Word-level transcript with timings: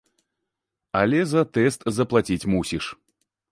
Але 1.01 1.19
за 1.35 1.43
тэст 1.57 1.81
заплаціць 2.01 2.41
мусіш. 2.57 2.85